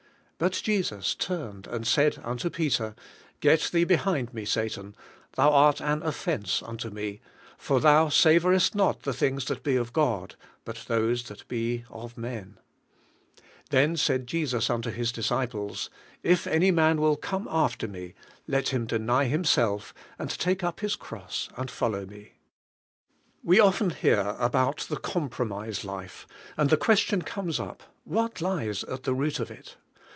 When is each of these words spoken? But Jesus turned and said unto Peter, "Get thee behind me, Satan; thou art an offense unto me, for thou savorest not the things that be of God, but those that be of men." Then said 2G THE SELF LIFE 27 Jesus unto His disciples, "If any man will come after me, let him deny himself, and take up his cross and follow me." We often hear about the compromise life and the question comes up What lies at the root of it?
But 0.43 0.53
Jesus 0.53 1.13
turned 1.13 1.67
and 1.67 1.85
said 1.85 2.17
unto 2.23 2.49
Peter, 2.49 2.95
"Get 3.41 3.69
thee 3.71 3.83
behind 3.83 4.33
me, 4.33 4.43
Satan; 4.43 4.95
thou 5.33 5.51
art 5.51 5.79
an 5.79 6.01
offense 6.01 6.63
unto 6.63 6.89
me, 6.89 7.21
for 7.59 7.79
thou 7.79 8.07
savorest 8.09 8.73
not 8.73 9.03
the 9.03 9.13
things 9.13 9.45
that 9.45 9.61
be 9.61 9.75
of 9.75 9.93
God, 9.93 10.33
but 10.65 10.85
those 10.87 11.25
that 11.25 11.47
be 11.47 11.85
of 11.91 12.17
men." 12.17 12.57
Then 13.69 13.95
said 13.95 14.25
2G 14.25 14.25
THE 14.25 14.25
SELF 14.25 14.25
LIFE 14.25 14.25
27 14.25 14.25
Jesus 14.65 14.69
unto 14.71 14.89
His 14.89 15.11
disciples, 15.11 15.89
"If 16.23 16.47
any 16.47 16.71
man 16.71 16.99
will 16.99 17.17
come 17.17 17.47
after 17.51 17.87
me, 17.87 18.15
let 18.47 18.69
him 18.69 18.87
deny 18.87 19.25
himself, 19.25 19.93
and 20.17 20.31
take 20.31 20.63
up 20.63 20.79
his 20.79 20.95
cross 20.95 21.49
and 21.55 21.69
follow 21.69 22.07
me." 22.07 22.31
We 23.43 23.59
often 23.59 23.91
hear 23.91 24.35
about 24.39 24.79
the 24.89 24.97
compromise 24.97 25.85
life 25.85 26.25
and 26.57 26.71
the 26.71 26.77
question 26.77 27.21
comes 27.21 27.59
up 27.59 27.83
What 28.05 28.41
lies 28.41 28.83
at 28.85 29.03
the 29.03 29.13
root 29.13 29.39
of 29.39 29.51
it? 29.51 29.77